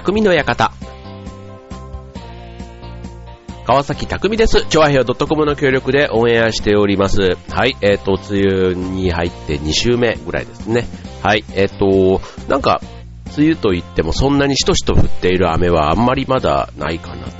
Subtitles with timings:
[0.00, 0.72] 匠の館。
[3.66, 4.64] 川崎匠です。
[4.70, 7.36] 超和平洋 .com の協力でオンエアしております。
[7.50, 10.86] はい、えっ、ー、と、梅雨に入って2週目ぐらいですね。
[11.22, 12.80] はい、えっ、ー、と、なんか、
[13.36, 17.32] 梅雨といってもそんなにしとしと降っている雨はあんまりまだないかなと。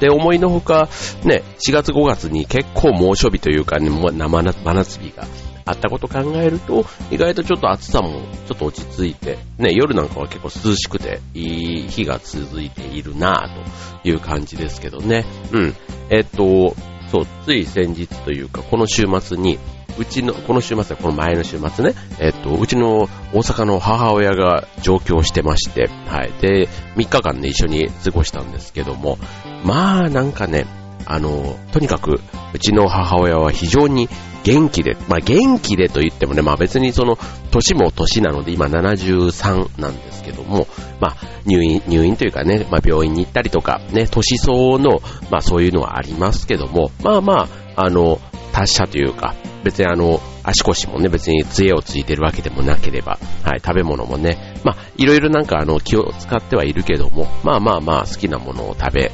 [0.00, 0.88] で、思いのほか、
[1.22, 5.24] ね、4月5月に結構猛暑日というかね、もう生真夏日が
[5.68, 15.26] あったこと考えると、意外とちょっと暑さもちょっと落ち着いて、ね、夜なんかは結構涼しくていい日が続いているなぁという感じですけどね。
[15.52, 15.74] うん。
[16.10, 16.74] えっと、
[17.10, 19.58] そう、つい先日というか、この週末に、
[19.98, 26.32] うちの、この週末はこの前の週末ね、えっと、うちの大阪の母親が上京してまして、はい。
[26.40, 29.18] で、3日間ね、一緒に過ごしたんですけども、
[29.64, 30.66] まあ、なんかね、
[31.06, 32.20] あの、とにかく、
[32.52, 34.08] うちの母親は非常に
[34.44, 37.18] 元気で、まあ元気でと言ってもね、まあ別にその、
[37.50, 40.66] 年も年なので今73なんですけども、
[41.00, 48.20] まあ入院、入院というかね、まあ病院に行ったりとか、ね、年相応の、まあそういうのはありますけども、まあまあ、あの、
[48.52, 59.12] 達者というか、別にあの、足腰もね、別に杖をついてるわけでもなければ、はい、食べ物もね、まあ、いろいろなんかあの、気を使ってはいるけども、まあまあまあ、好きなものを食べ、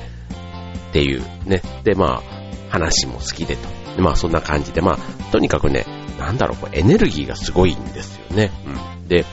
[0.94, 3.68] っていうね、でまあ、話も好きでと。
[4.00, 5.84] まあそんな感じで、まあ、とにかくね、
[6.20, 8.52] なんだろう、こうエネルギーがすごいんですよね。
[8.64, 9.08] うん。
[9.08, 9.24] で、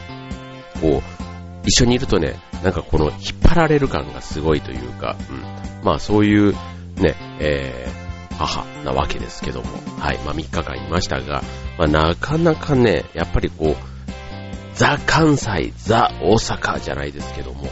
[0.81, 5.85] こう、一緒にいるとね、なんかこの引っ張られる感がすごいというか、うん。
[5.85, 6.53] まあそういう
[6.95, 9.67] ね、えー、母なわけですけども、
[9.99, 10.17] はい。
[10.25, 11.43] まあ3日間いましたが、
[11.77, 13.75] まあなかなかね、やっぱりこう、
[14.73, 17.69] ザ・関西、ザ・大阪じゃないですけども、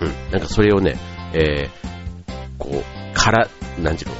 [0.00, 0.30] うん。
[0.32, 0.96] なんかそれをね、
[1.32, 1.84] えー、
[2.58, 3.48] こう、から、
[3.78, 4.16] なんていうの、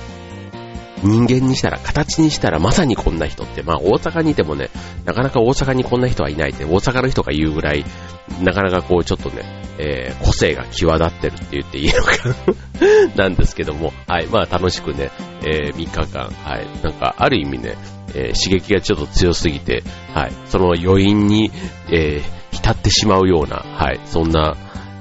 [1.05, 4.71] 人間にしたら、形にしたらまさにこんな人って、まあ大阪にいてもね、
[5.05, 7.85] なかなか大阪にこんな人はいないって、大阪の人が言うぐらい、
[8.43, 9.43] なかなかこうちょっとね、
[9.79, 12.13] えー、個性が際立ってるって言っていいのか
[13.17, 13.29] な？
[13.29, 15.11] んですけども、はい、まあ楽しくね、
[15.43, 17.77] えー、3日間、はい、なんかある意味ね、
[18.15, 19.83] えー、刺激がちょっと強すぎて、
[20.15, 21.51] はい、その余韻に、
[21.91, 24.57] えー、浸ってしまうような、はい、そんな、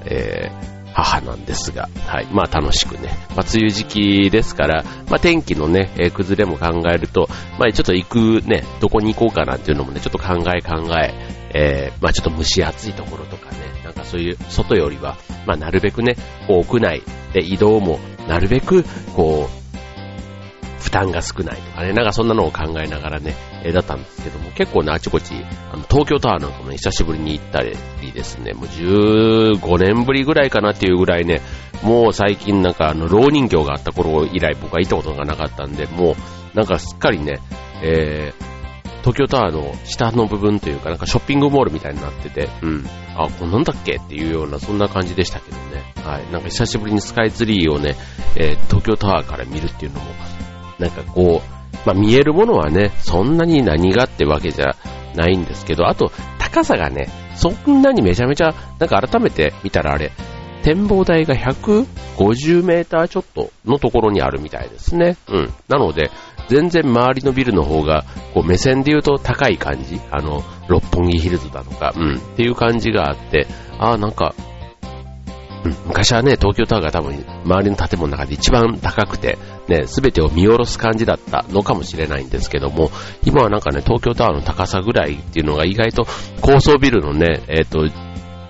[0.06, 2.28] えー、母なんですが、はい。
[2.32, 3.10] まあ楽しくね。
[3.36, 7.28] まあ梅雨時期ですから、まあ天気のね、えー、崩れも考えると、
[7.60, 11.14] まあちょっと行くね、どこに行こうかなっていうのもね、ちょっと考え考え、
[11.54, 16.16] えー、まあちょっと蒸し暑いところとかね、なんかそういう外よりは、まあなるべくね、
[16.48, 17.02] こう屋内
[17.34, 18.84] で移動もなるべく、
[19.16, 19.63] こう、
[20.94, 25.34] 担が少ないとかね、なんかそんなのを考えながらね、え、だったんですけども、結構ね、あちこち、
[25.72, 27.76] あの、東京タワーなんかもね、久しぶりに行ったり
[28.14, 31.42] ですね、もう15年ぶりぐらいかなっていうぐらいね、
[31.82, 36.16] もう最近なんかあの、老人形があった頃以来僕は行ったことがなかったんで、もう、
[36.56, 37.40] なんかすっかりね、
[37.82, 38.54] えー、
[39.00, 42.86] 東京タワーの下の部分というか、なんかショッピングモールみたいになってて、うん。
[43.18, 45.94] あ、こんなんだっけっていうような、そんな感じでしたけどね。
[46.06, 46.32] はい。
[46.32, 47.96] なんか久しぶりにスカイツリーをね、
[48.38, 50.06] えー、東京タワーから見るっていうのも、
[50.84, 54.76] なんかこう、まあ、見えるものはね、そんなに何がってわけじゃ
[55.16, 60.12] ないんですけど、あと、高さがね、そんなにめちゃめちゃ、なんか改めて見たらあれ、
[60.64, 65.18] 展望台が150メーターちょっとのところにあるみたいですね。
[65.28, 65.54] うん。
[65.68, 66.10] なので、
[66.48, 70.00] 全然周りのビルの方が、こう目線で言うと高い感じ。
[70.12, 72.16] あの、六本木ヒルズだとか、うん。
[72.16, 74.36] っていう感じがあって、ああ、なんか、
[75.66, 79.38] うん、昔はね、東京タワーが多分周りの建物の中で一番高くて、
[79.68, 82.92] ね、すべてを見下ろす感じだったのかもしれないんですけども、
[83.24, 86.06] 今はなんかね、東京タワーの高さぐらいっていうのが意外と
[86.42, 87.88] 高層ビルのね、えっ、ー、と、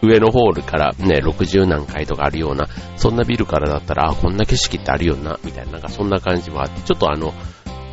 [0.01, 7.33] 上のホールからね、60何階とかあるような、そんなビルからだったら、あ、こんな景色ってあるよな、みたいな、なんかそんな感じもあって、ちょっとあの、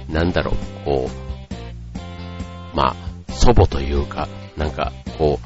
[0.08, 2.96] なんだろう、こう、ま
[3.28, 5.38] あ、祖母というか、なんか、こ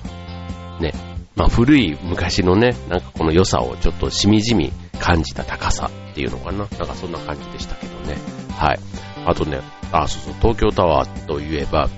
[0.81, 0.93] う、ね、
[1.37, 6.59] まあ古い昔のね、なんかこの良さをちょっとしみじみ感じた高さっていうのかな。
[6.59, 8.17] なんかそんな感じでしたけどね。
[8.51, 8.79] はい。
[9.27, 11.89] あとね、あ、そうそう、東京タワーといえば、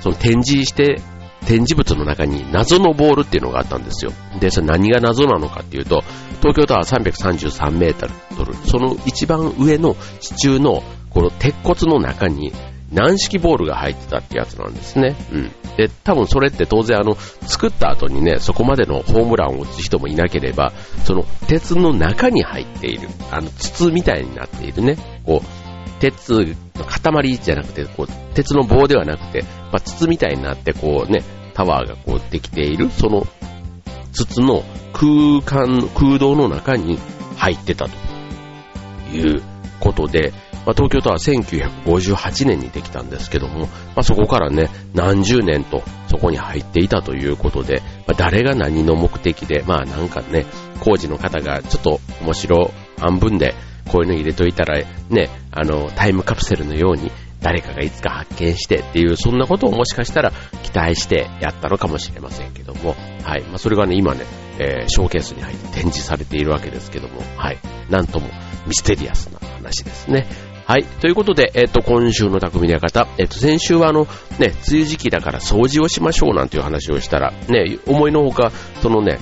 [0.00, 1.00] その展示して、
[1.46, 4.12] 展示物の中に謎のボールっていうのがあったんですよ。
[4.40, 6.02] で、それ何が謎なのかっていうと、
[6.40, 8.06] 東京タワー333メート
[8.44, 12.52] ル、その一番上の地中のこの鉄骨の中に
[12.92, 15.16] 軟式ボールが入ってたってやつなんですね。
[15.32, 15.50] うん。
[15.76, 20.72] で、多分それって当然あの、作った後にね、そこまでのホームランを打つ人もいなければ、
[21.04, 31.22] その鉄の中に入っている、あの、筒みたいになっているね、こう、鉄の塊じゃなくて、こう、鉄の棒ではなくて、まあ、筒みたいになって、こうね、
[31.54, 33.26] タワーがこうできている、その
[34.12, 36.98] 筒の空間、空洞の中に
[37.36, 37.92] 入ってたと
[39.16, 39.42] いう
[39.78, 40.32] ことで、
[40.70, 50.46] まあ、東京タワー1958年にできたんですけども、まあ、そこからね、何十年とそこに入っていたということで、まあ、誰が何の目的で、まあなんかね、
[50.78, 53.54] 工事の方がちょっと面白半分で
[53.90, 54.78] こういうの入れといたら、
[55.08, 60.30] ね、あの、タイムカプセルのように誰かがいつか発見してっていう、そんなことをもしかしたら
[60.62, 62.94] 期待してやったのかもしれませんけども、
[63.24, 63.42] はい。
[63.42, 64.24] まあ、それがね、今ね、
[64.60, 67.58] えー、ショーケースに入って展示されているわけですけども、はい。
[67.88, 68.28] なんとも
[68.66, 70.26] ミステリアスな話ですね。
[70.70, 70.84] はい。
[70.84, 74.04] ということで、えっ、ー、と、今週の匠の館、えっ、ー、と、先週はあの、
[74.38, 79.18] ね、梅雨時期だから掃除をしましょうなんていう話をしたら、ね、思いのほか、そのね、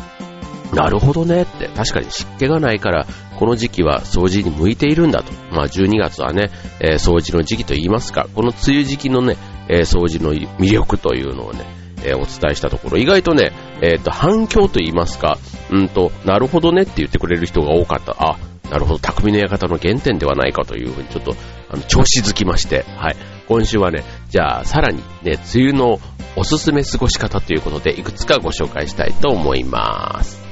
[0.75, 3.07] なるほどねって、確かに湿気がないから、
[3.39, 5.33] この時期は掃除に向いているんだと。
[5.51, 6.51] まあ12月はね、
[6.81, 9.39] えー、掃除の時期と言いますか、この梅雨時期のね、
[9.71, 11.65] え、掃除の魅力というのをね、
[12.05, 15.39] え、お伝えしたところ、意外とね、えっ、と、反響と言いますか、
[15.71, 18.15] うんと、なるほどねって言ってくれる人が多かった。
[18.19, 18.37] あ、
[18.71, 21.35] なるほど、匠の館の原点ではないかというふうにちょっと、
[21.71, 23.17] あの、調子づきまして、はい。
[23.49, 26.01] 今週はね、じゃあ、さらにね、梅雨の
[26.37, 30.48] おすすめ過ごし方ということで、いくつかご紹介したいと思います。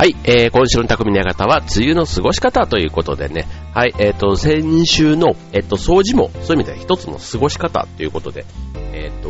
[0.00, 8.46] はい、えー、今週の匠の館は、梅雨の過ごし方ということでね、はい、えっ、ー、と、先週の、えっ、ー、と、掃除も、そういう意味では一つの過ごし方ということで、
[8.94, 9.28] えっ、ー、と、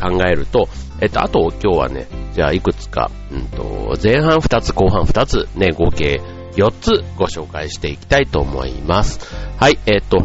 [0.00, 0.68] 考えると、
[1.00, 6.20] えっ、と、あと今日はね、じゃあいくつか、うんと、前半2つ、後半2つ、ね、合計
[6.54, 9.18] 4つご紹介していきたいと思います。
[9.56, 10.20] はい、えっ、と、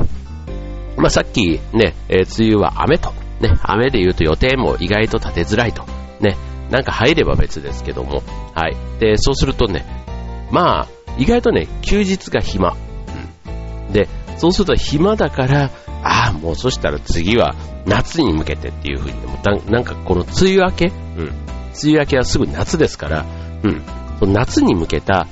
[0.98, 3.12] まあ、さっきね、え梅雨は雨と、
[3.42, 5.84] ね、雨で言うと予定も意外と立てづらいと、
[6.70, 8.24] なんか入れば別ですけども、
[8.54, 8.76] はい。
[9.00, 9.86] で、そうするとね、
[10.52, 10.88] まあ、
[11.18, 12.76] 意外とね、休日が暇。
[13.48, 13.94] うん。
[13.94, 14.08] で、
[14.38, 15.72] そうすると暇だから、
[16.04, 17.56] ああ、もうそしたら次は
[17.86, 19.38] 夏に向けてっていう風に、も
[19.70, 20.94] なんかこの梅雨明け、うん。
[21.24, 21.34] 梅
[21.84, 23.26] 雨明けはすぐ夏ですから、
[23.64, 23.82] うん。
[24.20, 25.28] その夏に向けた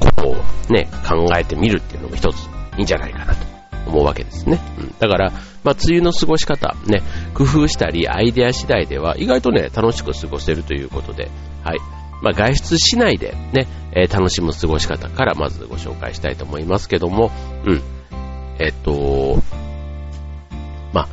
[0.00, 0.36] ことを
[0.70, 2.46] ね、考えてみるっていうのも一つ
[2.76, 3.46] いいんじゃないかなと
[3.86, 4.60] 思うわけですね。
[4.78, 4.94] うん。
[4.98, 5.32] だから、
[5.68, 7.02] まあ、梅雨の過ごし方、ね、
[7.34, 11.30] 工夫したり、アイデア次第では、意外とね、楽しく過ごせるということで、
[11.62, 11.78] はい。
[12.22, 17.30] まあ、外出しないでね、えー、楽しむ過ごし方からまずご紹介したいと思いますけども、
[17.66, 17.82] うん。
[18.58, 19.42] えっと、
[20.94, 21.08] まあ、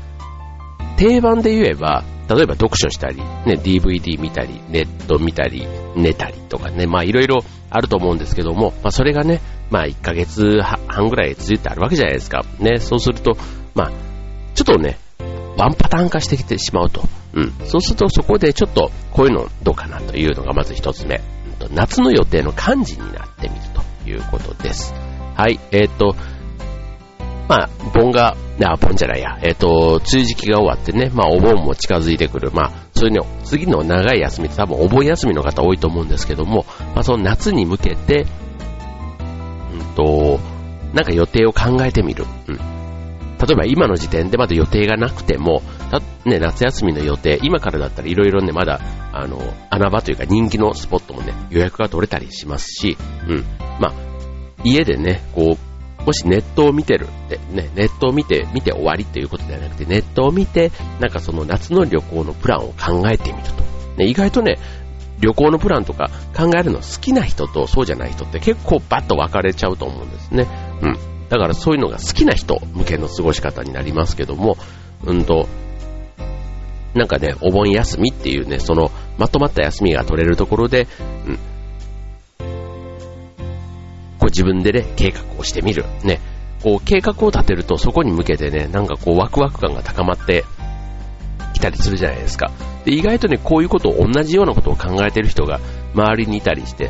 [0.96, 5.68] 定番で言えば、例えば読書したり、ね、DVD 見たり、ネット見たり、
[5.98, 12.44] 寝たりとかね、まあいろいろあると思うんですけども、まあそれがね、まあ1ヶ月半ぐらい続いてあるわけじゃないですか。
[12.60, 13.38] ね、そうすると、
[13.76, 14.15] まあ
[14.56, 14.98] ちょっとね、
[15.58, 17.04] ワンパターン化してきてしまうと。
[17.34, 17.54] うん。
[17.66, 21.22] そうするとそこでちょっとこういうのどうかなというのがまず一つ目。
[21.72, 24.94] 夏の予定の漢字になってみるということです。
[25.36, 25.60] はい。
[25.72, 26.16] えっ、ー、と、
[27.48, 32.52] まあ、盆が、あ、盆じゃないや、えっ、ー、と、梅雨時期が終わってね、まあ、お盆も近づいてくる。
[32.52, 38.26] まあ、そういうの、次の長い休みって多分お盆休みの方多いと思うんですけども、まあ、その夏に向けて、
[39.72, 40.40] うんと、
[40.94, 42.26] なんか予定を考えてみる。
[42.48, 42.60] うん。
[43.40, 45.62] 例えば今の時点でまだ予定がなくても、
[46.26, 48.80] ね、夏休みの予定、今からだったらいろいろね、まだ、
[49.12, 49.40] あの、
[49.70, 52.98] 穴場というか人気のスポットもね、予約が取れたりしますし、
[53.28, 53.46] うん。
[53.80, 53.94] まあ、
[54.64, 55.58] 家でね、こ
[56.02, 63.64] う、もしネットを見てるって、ね、ネットを見て、見て終わりっていうことではなくて、ネットを見て、なんかその夏の旅行のプランを考えてみると。
[63.98, 64.58] ね、意外とね、
[65.20, 70.48] 旅行のプランとか考えるの好きな人とそうじゃない人って結構バッと分かれちゃうと思うんですね。
[70.82, 71.15] うん。
[71.30, 74.58] だからそういうのが好きな人向けの過ごし方になりますけども、
[75.04, 75.48] うんと、
[76.94, 80.88] なんかね、お盆休みっていうね、その、まとまった休みが取れるところで、
[81.28, 81.36] うん、
[84.18, 85.84] こう自分でね、計画をしてみる。
[86.04, 86.22] ね、
[86.64, 90.46] こう計画を立てるとそこに向けてね、なんかこうワクワク感が高まって
[91.54, 92.52] きたりするじゃないですか。
[92.86, 95.60] で、意外とね、こういうことを同じようなことを考えてる人が
[95.94, 96.90] 周りにいたりして、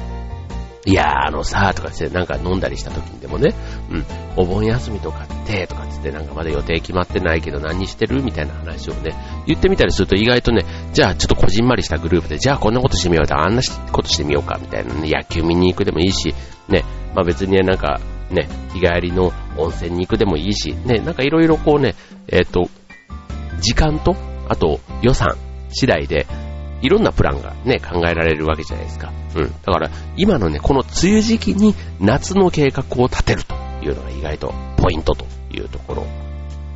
[0.86, 3.56] いやー、あのさーとかしてなんか飲んだりした時にでもね、
[3.89, 4.06] うん、
[4.38, 9.15] お盆休みとかってとかつってなんかまだ予定決まってないけど何してるみたいな話をね、
[9.48, 10.63] 言ってみたりすると意外とね、
[10.94, 13.62] じゃあちょっとこじんまりしたグループで、じゃあこんなことしてみようと、あんな
[13.92, 16.36] ことしてみようかみたいなね、野球見に行くでもいいし、
[16.70, 16.84] ね、
[17.15, 18.00] まあ別にね、なんか
[18.30, 21.96] ね、日帰りの温泉に行くでもいいし、ね、なんかいろいろこうね、
[22.27, 22.70] えっ、ー、と、
[23.60, 24.15] 時間と、
[24.48, 25.36] あと予算
[25.70, 26.27] 次第で、
[26.86, 29.12] いろんなプランがね、考えられるわけじゃないですか。
[29.36, 29.51] うん。
[29.63, 36.06] だから、今のね、この梅雨時期に夏の計画を立てるというのが意外とポイントというところ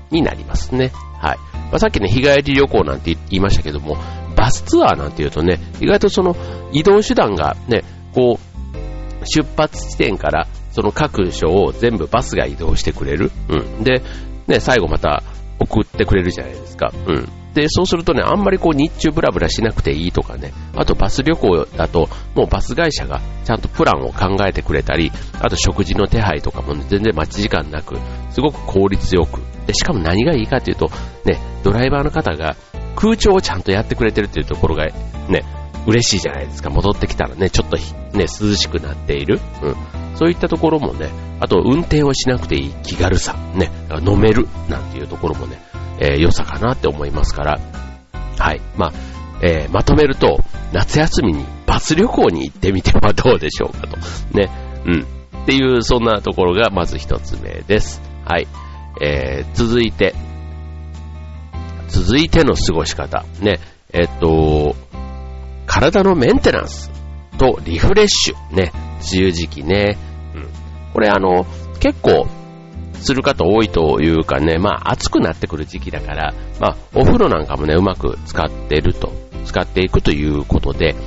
[0.09, 0.91] になりますね。
[1.19, 1.37] はい。
[1.53, 3.97] まあ、さっきね、日帰り旅行なんて言いましたけども、
[4.35, 6.35] バスツアーなんていうとね、意外とその
[6.71, 7.83] 移動手段がね、
[8.15, 13.31] こう、出発地点からその各所を全部バスが移動してくれる。
[13.49, 13.83] うん。
[13.83, 14.01] で、
[14.47, 15.23] ね、最後また
[15.59, 16.91] 送ってくれるじゃないですか。
[17.05, 17.29] うん。
[17.53, 27.97] で、そうするとね、あんまりこう日中ブラブラしなくていいとかね、あとバス旅行だと、もうバス会社がちゃんとプランを考えてくれたり、あと食事の手配とかも、ね、全然待ち時間なく、
[28.31, 29.41] すごく効率よく。
[29.65, 30.89] で、しかも何がいいかというと、
[31.25, 32.55] ね、ドライバーの方が
[32.95, 34.85] 空調をちゃんとやってくれてるっていうところが、
[35.27, 35.43] ね、
[35.87, 36.69] 嬉しいじゃないですか。
[36.69, 39.39] 戻ってきたらね、ちょっとね、涼しくなっている。
[39.63, 39.75] うん。
[40.15, 43.71] そういったところもね、あと運転をしなくていい気軽さ、ね、
[44.05, 45.57] 飲めるなんていうところもね、
[45.99, 47.59] えー、良さかなって思いますから、
[48.37, 48.61] はい。
[48.77, 48.93] まあ、
[49.41, 50.39] えー、まとめると、
[50.73, 53.97] 夏休みにバス旅行に行ってみてはどうでしょうかと。
[54.37, 54.49] ね。
[54.85, 55.19] うん。
[55.43, 58.01] っていう、そんなところがまず一つ目です。
[58.25, 58.47] はい。
[59.01, 60.15] えー、続いて、
[61.89, 63.25] 続いての過ごし方。
[63.41, 63.59] ね。
[63.91, 64.75] えっと、
[65.65, 66.91] 体のメンテナンス
[67.37, 68.55] とリフレッシュ。
[68.55, 68.71] ね。
[69.13, 69.97] 梅雨時期ね。
[70.35, 70.47] うん。
[70.93, 71.45] これあの、
[71.79, 72.27] 結構、
[72.99, 79.11] する方多いというかね、まあ暑くなってくる時期だから、まあお風呂なんかもね、うまく使ってると、
[79.45, 80.97] 使っていくということで、うん。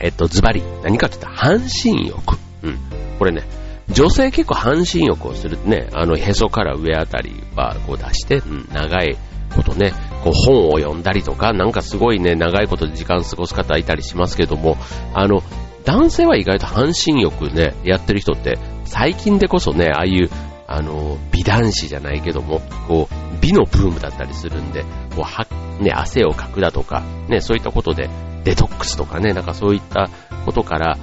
[0.00, 2.36] えっと、ズバリ、何かって言ったら半身浴。
[2.62, 2.78] うん。
[3.18, 3.42] これね、
[3.88, 9.16] 女性結構半身浴をするね、あのへそから上あたりはこう出して、うん、長い
[9.54, 9.92] ことね、
[10.24, 14.76] こう本を読んだりとか、なんかすごいね、長いこと時間過ごす方いたりしますけども、
[15.14, 15.42] あの、
[15.86, 20.28] 男性は意外と半身浴ね、やってる人って最近でこそね、ああいう、
[20.66, 24.82] あの、美男子じゃないけども、こう、美のブームだったりするんで、
[25.14, 25.46] こう、は、
[25.80, 28.10] ね、汗をかくだとか、ね、そういったことで、
[28.42, 30.10] デトックスとかね、なんかそういった
[30.44, 30.98] ことから、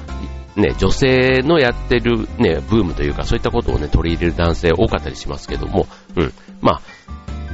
[0.58, 6.34] ね、女性のやってるね、ブームというか、そういったことをね、取り入れる男性多かったりしますけども、うん。
[6.62, 6.82] まあ、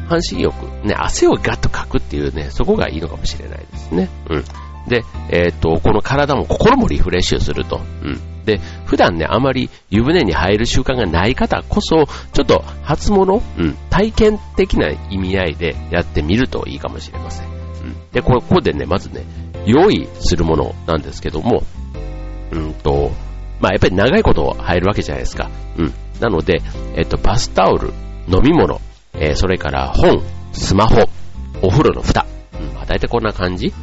[0.08, 4.10] 半身浴、ね、汗をガッとかくっていうね、そこがいいのかもしれないですね。
[4.30, 4.44] うん。
[4.90, 7.82] で、えっ、と、この体も心もリフレッシュすると。
[8.04, 8.20] うん。
[8.46, 17.48] で、普段ね、あまり湯船に入る習慣がない方こそ、ちょっと初物、うん、体験的な意味合いでやってみるといいかもしれません。
[17.48, 19.24] うん、で、ここでね、まずね、
[19.66, 21.64] 用意するものなんですけども、
[22.52, 23.12] うんと、
[23.60, 25.50] まあ、やっぱり長いこと入るわけじゃないですか。
[25.78, 25.94] うん。
[26.20, 26.62] なので、
[26.96, 27.90] えっと、バスタオル、
[28.28, 28.82] 飲み物、
[29.14, 31.10] えー、それから本、スマホ、
[31.62, 32.26] お風呂の蓋。
[32.60, 33.74] うん、まあ、大体こんな感じ。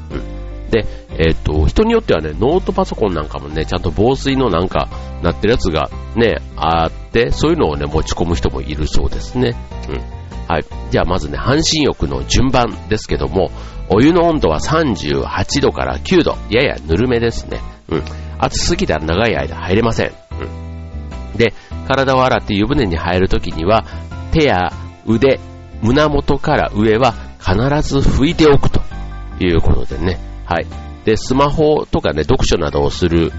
[0.70, 0.85] で、
[1.18, 4.88] え、ー、と、人によってはね、ノートパソコンなんかもね、ちゃんと防水のなんか、
[5.23, 9.54] なってるやつがね、あって、そういうのをね、持ち込む人もいるそうですね。
[9.88, 10.16] うん。
[10.49, 10.64] はい。
[10.90, 13.50] じゃあまずね、半身浴の順番ですけども、
[13.88, 16.37] お湯の温度は38度から9度。
[16.50, 17.61] ややぬるめですね。
[17.88, 18.02] うん。
[18.38, 20.12] 暑すぎたら長い間入れません。
[20.40, 21.37] うん。
[21.37, 21.54] で、
[21.87, 23.85] 体を洗って湯船に入るときには、
[24.32, 24.73] 手や
[25.06, 25.40] 腕、
[25.82, 28.80] 胸元から上は必ず拭いておくと
[29.40, 30.18] いうことでね。
[30.46, 30.66] はい。
[31.04, 33.32] で、スマホとかね、読書などをする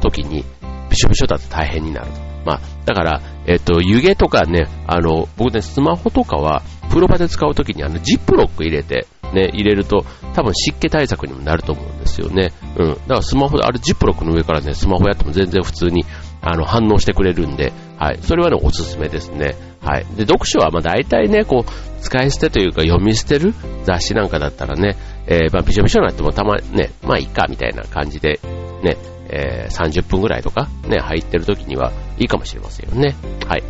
[0.00, 0.44] ときに、
[0.90, 2.06] びしょびしょだと大変になる。
[2.44, 12.52] まあ、だから、えっと、湯気とかね、あの、僕ね、スマホとかは、風呂場で使うときにあの、ジップロック入れて、ね、入れると、多分湿気対策にもなると思うんですよね。
[12.78, 12.88] うん。
[12.88, 16.06] だからスマホ、あれジップロックの上からね、スマホやっても全然普通に、
[16.40, 18.18] あの、反応してくれるんで、はい。
[18.22, 19.56] それはね、おすすめですね。
[19.82, 20.06] はい。
[20.16, 23.54] で、読書はまあ大体ね、こう、使い捨てというか読み捨てる
[23.84, 28.40] 雑誌なんかだったらね、えー、まあ、びしょびしょになってもたまね、まあいいか、みたいな感じで、
[28.82, 28.96] ね、
[29.30, 33.14] えー、30分ぐらいとか、ね、入ってる時にはいいかもしれませんよね。
[33.46, 33.62] はい。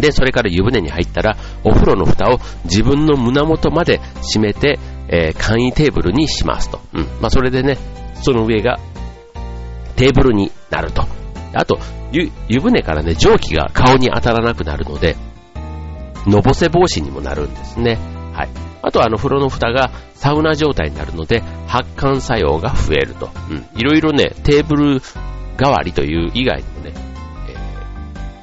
[0.00, 6.80] で、それから湯船に入ったら、お風呂の蓋を自分の胸元まで閉めて、えー、簡易テーブルにしますと。
[6.94, 7.04] うん。
[7.20, 7.76] まあ、それでね、
[8.22, 8.78] その上が
[9.96, 11.19] テーブルになると。
[11.52, 11.78] あと、
[12.12, 12.30] 湯
[12.60, 15.16] 船からね、蒸気が顔に当たらなくなるので、
[16.26, 17.98] のぼせ防止にもなるんですね。
[18.32, 18.48] はい。
[18.82, 23.30] あとあの風呂の蓋がサウナ状態になるので、発汗作用が増えると。
[23.50, 23.66] うん。
[23.74, 25.00] いろいろね、テーブル
[25.56, 26.92] 代わりという以外にもね、
[27.48, 27.56] えー、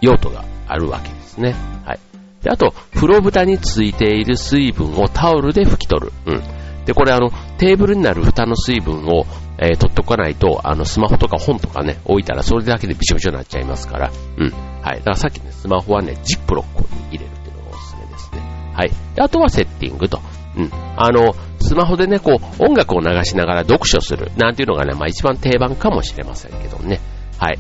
[0.02, 1.56] 用途があるわけですね。
[1.86, 2.00] はい。
[2.44, 6.14] で、あと、風呂蓋についている水分をタオルで拭き取る。
[6.26, 6.42] うん。
[6.86, 9.26] で、これあの、テーブルになる蓋の水分を、
[9.60, 14.12] えー、取っておかないと、あの、スマホとか本とかね、置いたらそれだけでびしょびしょになっちゃいますから。
[14.38, 14.52] うん。
[14.82, 14.98] はい。
[15.00, 18.42] だからさっきね、スマホはね、ジップロックに入れるっていうのがおすすめですね。
[18.74, 18.92] はい。
[19.16, 20.22] で、あとはセッティングと。
[20.56, 20.72] うん。
[20.96, 27.00] あの、スマホでね、こう、音楽を流しながら読書する、なんていうのがね、まあ一番定番かもしれませんけどね。
[27.38, 27.60] はい。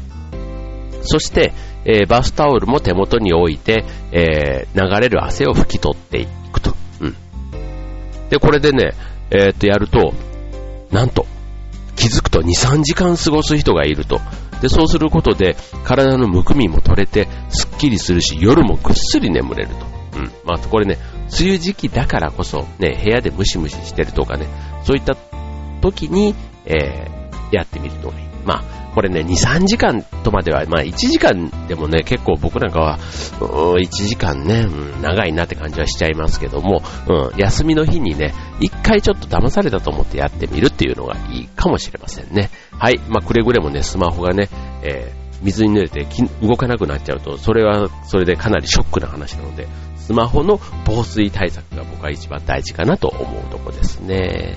[1.01, 1.53] そして、
[1.85, 6.73] えー、バスタオルも手元に置いて、えー、流れる汗を拭き取っていくと。
[6.99, 7.15] うん。
[8.29, 8.93] で、これでね、
[9.31, 10.13] えー、っと、やると、
[10.91, 11.25] なんと、
[11.97, 14.21] 気づくと2、3時間過ごす人がいると。
[14.61, 19.85] で、そうすることで、体のむくみも取れて、すっきりするし、夜もぐっすり眠れると。
[20.17, 20.31] うん。
[20.45, 20.97] まあ、これね、
[21.39, 24.47] 梅雨時期だからこそ、ね、部屋でムシムシしてるとかね、
[24.83, 25.15] そういった
[25.81, 26.33] 時に、
[26.65, 28.26] えー、やってみるといい。
[28.47, 42.49] まあ、これね、2、3時間とまでは、まあ1時間でもね、結構僕なんかは、1時間ね、うん、長いなって感じはしちゃいますけども、うん、休みの日にね、一回ちょっと騙されたと思ってやってみるっていうのがいいかもしれませんね。
[42.71, 44.49] はい、まあくれぐれもね、スマホがね、
[44.81, 46.07] えー、水に濡れて
[46.41, 54.55] 動かなくなっちゃうと、それはそれでかなりショックな話なので、スマホの防水対策が僕は一番大事かなと思うとこですね。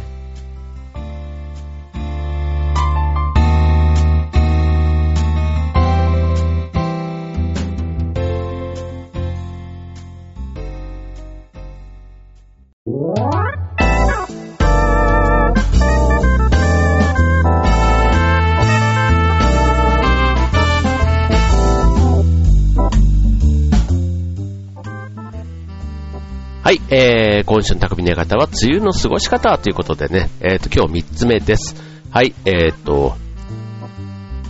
[26.71, 31.75] はい、えー、今週の匠の方は、梅雨の過ごし方ということでね、えっ、ー、と、今日3つ目です。
[32.13, 33.17] はい、えっ、ー、と、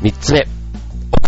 [0.03, 0.47] 3つ目、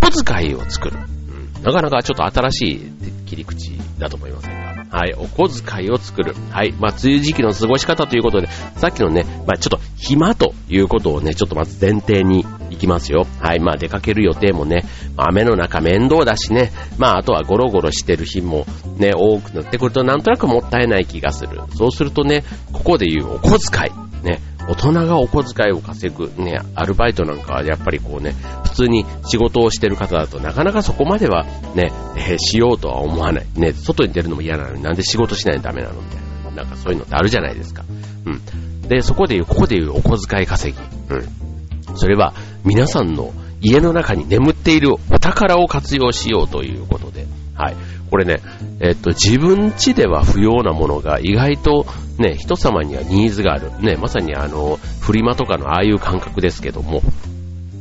[0.03, 0.99] お小遣いを作る。
[0.99, 2.91] うん、なかなかちょっと新しい
[3.25, 4.62] 切り口だと思いませんか？
[4.93, 6.35] はい、お小遣いを作る。
[6.51, 8.47] はい、まあ、梅雨時期の過ごし方ということで、
[8.77, 13.25] さっきのね、まあ、ちょっと暇ということをね、ちょっとまず前提に行きますよ。
[13.39, 14.85] はい、まあ、出かける予定もね、
[15.17, 21.61] 雨の中面倒だしね、まあ、あとはゴロゴロしてる日もね、多くなってくるとなんとなくもったいない気がする。
[21.75, 24.03] そうするとね、ここで言うお小遣い。
[24.23, 28.35] ね、大人がお小遣いを稼ぐ、ね、アルバイトなんかはやっぱりこうね、
[28.73, 33.45] 普通に仕事をしてる方だとなかなかそこまではね、えー、しようとは思わない。
[33.55, 36.63] ね、外に出るのも嫌なのになんで仕事しないとダメなのみたいな。
[36.63, 37.83] なんかそういうのってあるじゃないですか。
[38.25, 38.87] うん。
[38.87, 41.15] で、そこで言う、ここで言うお小遣い稼ぎ。
[41.15, 41.97] うん。
[41.97, 47.75] それは皆さんの家の中に眠っているお宝を活用しようということで、はい。
[48.09, 48.41] これね、
[48.79, 51.85] えっと、自分家では不要なものが意外と
[52.17, 53.71] ね、人様にはニーズがある。
[53.79, 57.01] ね、まさにあの、フリマとかのああいう感覚ですけども、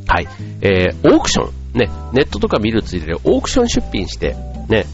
[0.06, 0.28] はい。
[0.60, 4.34] えー、オークション、ね、ネットとか見るついでオークション出品して、
[4.68, 4.86] ね、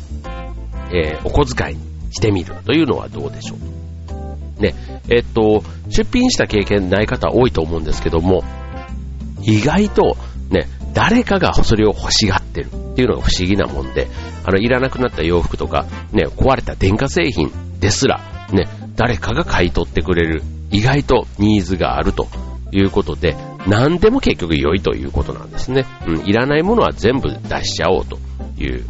[0.93, 3.79] えー、お小遣いにしてみるというのはどうでしょう
[4.61, 4.75] ね、
[5.09, 8.43] えっと、出品した経験ない方多いと思うんですけども、
[9.43, 10.17] 意外と、
[10.51, 14.09] ね、誰かがそれを欲しがってるっていうのが不思議なもんで、
[14.45, 18.21] あの、いらなくなった洋服とか、ね、壊れた電化製品ですら、
[18.53, 22.27] ね、誰かが買い取ってくれる、意外とニーズがあると
[22.73, 23.37] いうことで、
[23.69, 25.87] 何でも結局良いということなんですね。
[26.07, 28.19] うん、いらないものは全部出しちゃおうと
[28.57, 28.85] いう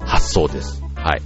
[0.00, 0.82] 発想です。
[0.94, 1.22] はい。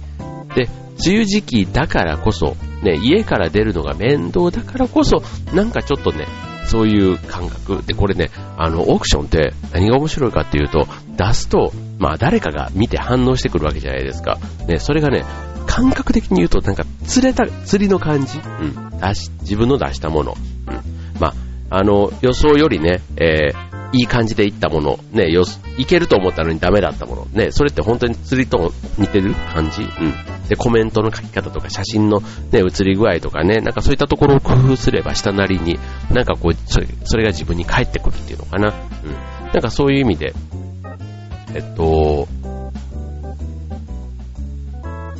[0.55, 0.69] で、
[1.05, 5.23] 梅雨時期だからこそ、ね、家から出るのが面倒だからこそ、
[5.53, 6.27] なんかちょっとね、
[6.65, 7.83] そういう感覚。
[7.85, 14.37] で、これね、あの、オークションって何が面白いかっていうと、出すと、まあ誰かが見て反応してくるわけじゃないですか。
[14.67, 15.23] ね、それがね、
[15.65, 18.39] 感覚的に言うとなんか釣れた、釣りの感じ。
[18.39, 18.99] うん。
[18.99, 20.35] 出し、自分の出したもの。
[21.73, 25.43] あの、予想よりね、えー、いい感じでいったもの、ね、よ、
[25.77, 29.81] いけると思ったのにダメだったもの、ね、それって本当に釣りと似てる感じ？
[29.81, 29.89] うん。
[30.49, 35.79] で、コメントの書き方とか写真のね、写り具合とかね、なんかそういったところを工夫すれば下なりに、
[36.11, 38.67] なんかこう、それそれが自分に返ってくるっていうのかな？
[38.67, 38.71] う
[39.07, 39.13] ん。
[39.53, 40.33] なんかそういう意味で、
[41.55, 42.27] えっと、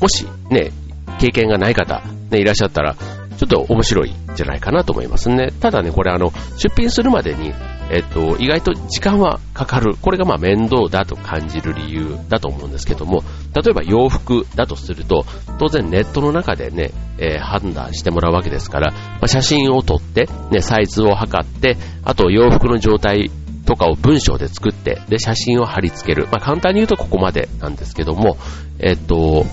[0.01, 0.71] もしね、
[1.19, 2.95] 経験がない方、ね、いらっしゃったら、
[3.41, 5.51] ちょっと面白いんじゃないかなと思いますね。
[5.59, 7.55] ただね、これあの、出品するまでに、
[7.89, 9.95] えっと、意外と時間はかかる。
[9.99, 13.23] これがまあ面倒だと感じる理由だと思うんですけども、
[13.55, 15.25] 例えば洋服だとすると、
[15.57, 23.31] 当然ネットの中でね、えー、判断してもらうわけですから、まあ、写真を撮って、ね、サイズを測って、あと洋服の状態
[23.65, 26.27] とかを文章で作って、で、写真を貼り付ける。
[26.31, 28.37] まあ、簡単に言うとここまでなんですけども、
[28.77, 29.47] えっと、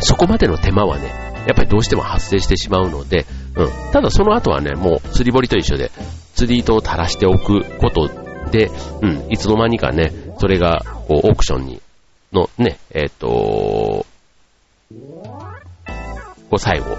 [0.00, 3.24] そこまでの手間はね、やっぱりどうしても発生してしまうので、
[3.56, 3.68] うん。
[3.90, 5.90] ただその後はね、もう釣り堀と一緒で、
[6.34, 8.10] 釣り糸を垂らしておくこと
[8.50, 11.80] で、うん、いつの間にかね、それが、こう、オークションに、
[12.34, 14.04] のね、えっ、ー、と、
[16.50, 16.98] こう最後、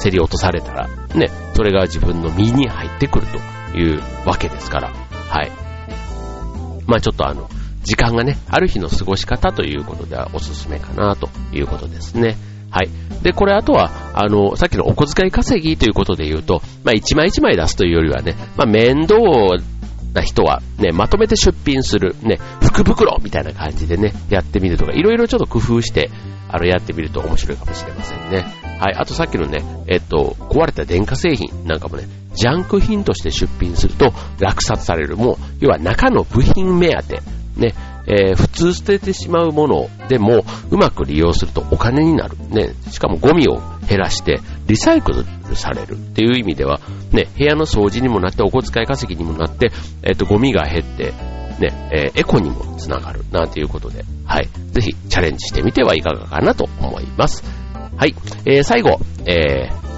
[0.00, 3.26] 競り落とされたら、ね、それが自分の身に入ってくる
[3.72, 5.50] というわけですから、はい。
[6.86, 7.48] まあちょっとあの、
[7.82, 12.36] 時間がね、ある日の過ごし方ということではおすすめかなということですね。
[12.70, 12.88] はい。
[13.22, 19.16] で、これあとは、あの、さっきのお小遣い稼ぎということで言うと、まあ、一枚一枚出すというよりはね、まあ、面倒
[20.12, 26.10] な人はね、まとめて出品する、ね、福袋みたいな感じでね、やってみるとか、いろいろちょっと工夫して、
[26.48, 28.46] あの、やってみると面白いかもしれませんね。
[28.78, 28.94] はい。
[28.94, 35.16] あとさっきのね、えっと、壊れた電化製品なんかもね、ジャンク品として出品すると落札される。
[35.16, 37.20] もう、要は中の部品目当て。
[37.56, 37.74] ね、
[38.08, 42.36] えー、普通捨ててしまうものでもうまく利用するとお金になる。
[42.48, 45.24] ね、しかもゴミを減らしてリサイクル
[45.56, 46.80] されるっていう意味では、
[47.12, 49.70] ね、部屋の掃除にもなってお小遣い稼ぎにもなって、
[50.02, 51.12] えっ、と、ゴミが減って、
[51.58, 54.48] ね、えー、エコにもつながる、なんていうことで、はい。
[54.72, 57.42] ぜひチャレンジしてみてはいかがかなと思います。
[57.96, 58.14] はい。
[58.46, 59.88] えー、最後、えー、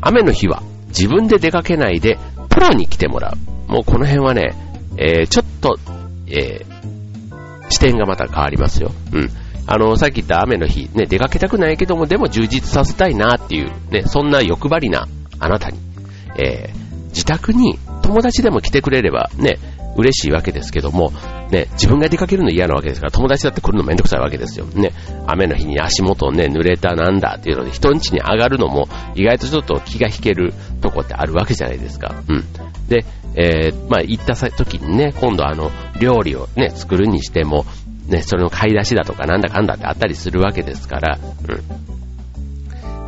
[0.00, 3.34] 雨の日は自分で出かけないでプロに来てもら
[3.68, 3.70] う。
[3.70, 4.54] もうこの辺はね、
[4.98, 5.78] えー、ちょっと、
[6.28, 8.92] えー、視点がまた変わりますよ。
[9.12, 9.30] うん。
[9.66, 15.08] あの、さっき言った雨の日、ね、出かけたくないけども、でも充実させたいなっていう、ね、そんな欲張りな
[15.40, 15.78] あなたに、
[16.38, 19.58] えー、自宅に友達でも来てくれれば、ね、
[19.96, 21.10] 嬉しいわけですけども、
[21.50, 24.66] ね、自分が出かけるの嫌なわけですから、友達だって来るのめんどくさいわけですよ。
[24.66, 24.92] ね、
[25.26, 32.14] 雨の日に足元ね、濡れたなんだっていうので、人ん家に上がるのも、意外とちょっと気が引けるとこってあるわけじゃないですか。
[32.28, 32.44] うん。
[32.88, 35.70] で、えー、まあ、行った時にね、今度あの、
[36.00, 37.66] 料理をね、作るにしても、
[38.06, 41.62] ね、それの買い出しだとかなんだかんだってあったりするわけですから、うん。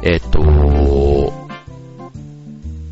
[0.03, 0.41] えっ、と、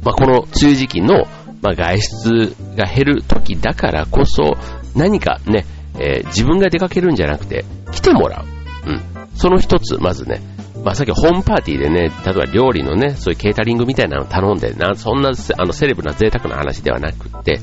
[0.04, 1.26] まあ、この梅雨時期の、
[1.62, 4.56] まあ、外出が減る時だからこそ、
[4.94, 5.66] 何かね、
[5.98, 8.44] えー、自分が出かけるんじゃなくて、来てもら
[8.86, 8.90] う。
[8.90, 9.02] うん。
[9.34, 10.40] その一つ、まずね、
[10.86, 17.58] まあ、さっきホームパーティーでね、例えば料理のね、そういうケータリングみたいなの頼んで、なそんなあのセレブな贅沢な話ではなくって、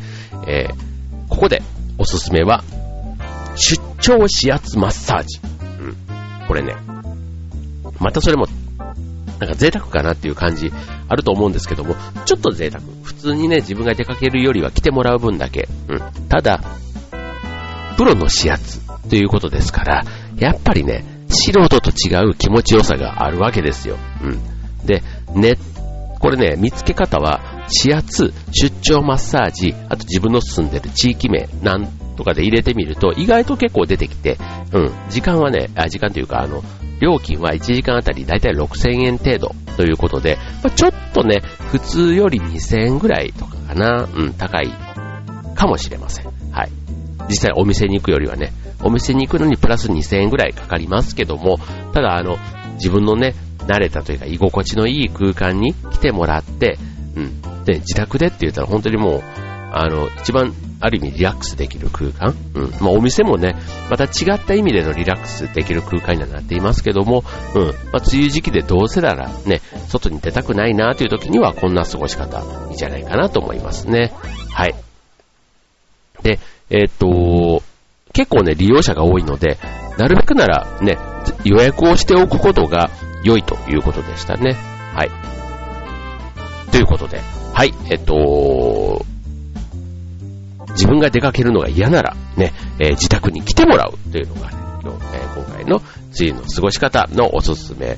[0.46, 1.62] えー、ここで
[1.98, 2.66] おすすめは、
[3.56, 5.40] 出張指圧マッサージ。
[5.80, 5.96] うん。
[6.50, 6.76] これね、
[7.98, 8.46] またそれも、
[9.40, 10.74] なんか贅沢かなっていう感じ
[11.08, 12.84] あると思うんですけども、ちょっと贅沢。
[13.04, 15.70] 普通にね、自分が出かけるよりは来てもらう分だけ。
[15.88, 16.28] うん。
[16.28, 16.60] ただ、
[17.96, 20.04] プロの指圧ということですから、
[20.36, 23.98] やっぱりね、素人と違う気持ちよさがあるわけですよ。
[24.24, 24.86] うん。
[24.86, 25.02] で、
[25.36, 25.54] ね、
[26.20, 27.42] これね、見つけ方は、
[27.84, 34.38] 指圧、出張マッサージ、あと自分の住んでる地域名、なんとかで入れてみると、意外と結構出てきて、
[34.72, 36.64] うん、時間はね、あ時間というか、あの、
[37.02, 41.42] 料金は1時間あたりだいたい6000円程度ということで、まあ、ちょっとね、
[41.72, 44.70] 普通より2000円ぐらいとかかな、うん、高い
[45.56, 46.26] かもしれません。
[46.52, 46.72] はい。
[47.30, 51.58] 実際お店に行くよりはね、お店に行くのにプラス2000円ぐらいかかりますけども、
[51.94, 52.38] ただあの、
[52.76, 56.78] 自分のね、慣れたというか居心地のいい空間に来てもらって、
[57.16, 57.42] うん。
[57.64, 59.24] で、自宅でって言ったら本当にもう、
[59.72, 62.36] あの、一番ある意味リラックスできる空間？
[62.56, 62.72] うん。
[62.82, 63.56] まあお店もね、
[63.90, 67.24] また違った意味でのリラックスできる空間にはなっていますけども、
[67.56, 67.62] うん。
[67.62, 74.12] まあ梅雨時期でどうせならね、外に出たくないなという時にはこんな過ごし方いいんじゃないかなと思いますね。
[74.52, 74.76] はい。
[76.22, 77.64] で、えー、っと、
[78.14, 79.58] 結構ね、利用者が多いので、
[79.98, 80.98] なるべくならね、
[81.44, 82.90] 予約をしておくことが
[83.24, 84.56] 良いということでしたね。
[84.94, 85.12] はい。
[86.72, 87.20] ということで、
[87.54, 89.04] はい、えっと、
[90.70, 97.98] 自分が出かけるのが嫌なら、ね、えー、自宅に来てもらうというのが、ね、今日、えー、今回の梅雨の過ごし方のおすすめ、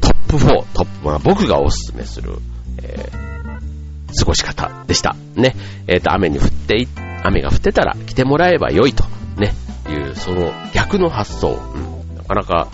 [0.00, 2.38] トップ4、トップ1、僕がおすすめする、
[2.82, 5.14] えー、過ごし方でした。
[5.34, 5.54] ね、
[5.86, 6.88] えっ、と、雨に降っていっ、
[7.22, 9.04] 雨が降ってたら来てもらえば良いと、
[9.36, 9.52] ね、
[9.88, 12.68] いう、その逆の発想、うん、なかなか、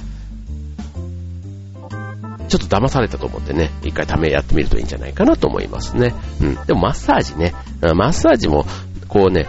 [2.49, 6.15] ちょっと騙されたと思ってね、一回ためやってみるといいんじゃないかなと思いますね。
[6.41, 6.55] うん。
[6.67, 8.67] でもマッサージね、マッサージも、
[9.09, 9.47] こうね、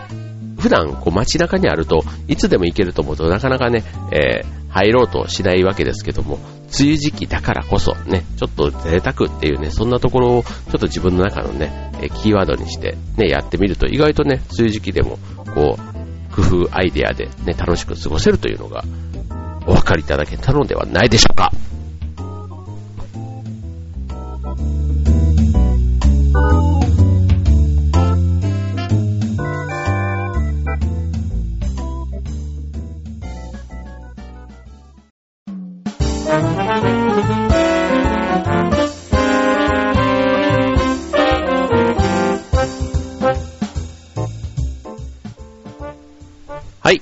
[0.59, 6.39] 普段こう街中にあるといつでも行けると思うとなかなかね、えー、入ろうとしないわけですけども、
[6.79, 15.17] 梅雨時期だからこそね、ちょっと贅沢っていうね、そんなところをちょっと自分の中のね、えキーワードにしてね、やってみると意外とね、そういう時期でも
[15.53, 18.83] こう、工夫アイデアでね、楽しく過ごせるというのが
[19.65, 21.51] お分かりいただけたのではないでしょうか。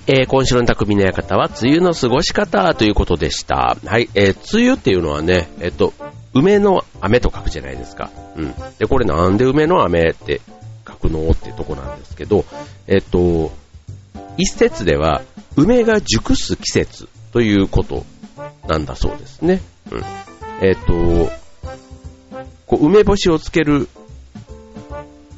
[0.07, 3.77] えー、今週の匠の館は、梅雨の過ごし方ということでした。
[3.85, 5.93] はい、えー、梅雨っていうのはね、えっと、
[6.33, 8.09] 梅の雨と書くじゃないですか。
[8.35, 8.53] うん。
[8.79, 10.41] で、これなんで梅の雨って
[10.87, 12.45] 書くのってとこなんですけど、
[12.87, 13.51] えっと、
[14.37, 15.21] 一説では、
[15.57, 18.05] 梅が熟す季節ということ
[18.67, 19.61] なんだそうですね。
[19.91, 20.03] うん。
[20.61, 21.29] えっと、
[22.67, 23.89] こう梅干しをつける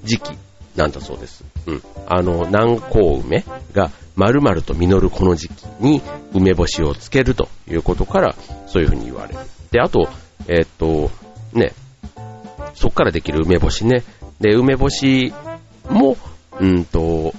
[0.04, 0.32] 時期
[0.76, 1.44] なんだそうです。
[1.66, 1.84] うん。
[2.08, 6.02] あの、南高梅が丸々と実るこの時期に
[6.34, 8.36] 梅干しをつけるということから、
[8.68, 9.40] そういうふうに言われる。
[9.72, 10.08] で、あと、
[10.48, 11.10] えー、っと、
[11.54, 11.74] ね、
[12.76, 14.04] そっからできる梅干しね。
[14.40, 15.34] で、梅干し
[15.90, 16.18] も、
[16.60, 17.34] うんと、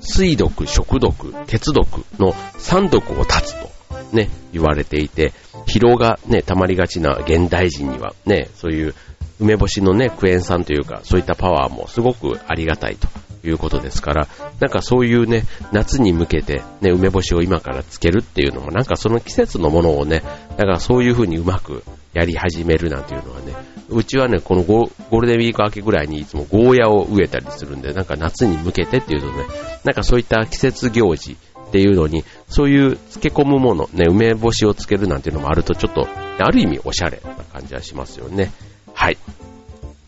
[0.00, 3.76] 水毒、食毒、鉄毒の3毒を断つと
[4.12, 5.32] ね、言われていて、
[5.66, 8.94] 疲労がね、溜まりがちな現代人にはね、そういう
[9.40, 13.08] 梅干しのね、クエン酸というか、そういったパワーもすごくありがたいと
[13.48, 14.28] いうことですから、
[14.60, 20.22] なんかそういうね、夏に向けてね、梅干しを今からつけるっていうのも、なんかその季節のものをね、
[20.56, 21.82] だからそういう風にうまく
[22.12, 23.54] やり始めるなんていうのはね、
[23.88, 29.44] うちはね、このゴールデンウィーク明けぐらいにいつもゴーヤを植えたりするんで、なんか夏に向けてっていうとね、
[29.84, 38.50] なんかそういった季節行事っていうのに、そういう漬け込むもの、ね、梅干しをつけるなんていうのもあると、ちょっと、ある意味おしゃれな感じはしますよね。
[38.94, 39.18] はい。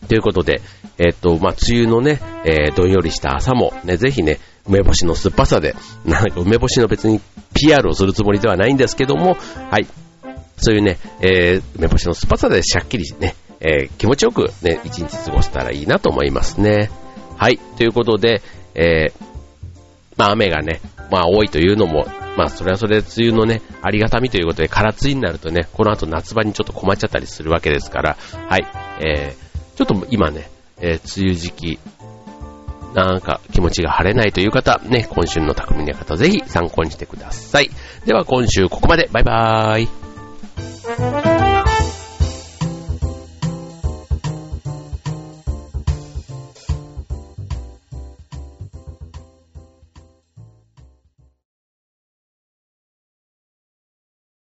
[0.09, 0.61] ということで、
[0.97, 7.21] えっ、と、まあ、梅雨のね、えー、どんよりした朝も、ね、ぜひね、梅干しの酸っぱさで、 なんか梅干しの別に
[7.53, 9.37] PR をするつもりではないんですけども、
[9.69, 9.87] はい。
[10.57, 16.89] そういうね、えー、梅干しの酸っぱさでしゃっきりね、えー、気持ちよくね、一日過ごせたらいいなと思いますね。
[17.37, 17.59] はい。
[17.77, 18.41] ということで、
[18.73, 19.13] えー、
[20.17, 28.17] まあ雨がね、まあ多いというのも、まあそれはそれで梅雨のね、ありがたみということで、空梅雨になるとね、この後夏場にちょっと困っちゃったりするわけですから、
[28.47, 28.65] はい。
[29.05, 29.48] えー、
[29.79, 30.49] ちょっと今ね、
[30.81, 31.79] えー、梅雨時期、
[32.93, 37.69] なんか気持ちが晴れないという方、ね、今週の匠の方ぜひ参考にしてください。
[38.05, 39.07] では今週ここまで。
[39.13, 41.28] バイバーイ。